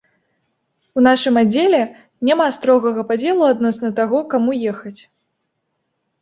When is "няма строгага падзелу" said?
2.29-3.43